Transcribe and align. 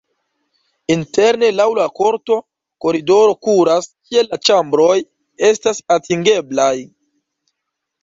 Interne 0.95 1.49
laŭ 1.57 1.67
la 1.81 1.85
korto 1.99 2.39
koridoro 2.87 3.37
kuras, 3.49 3.91
kie 4.09 4.27
la 4.31 4.43
ĉambroj 4.49 4.99
estas 5.53 5.87
atingeblaj. 6.01 6.75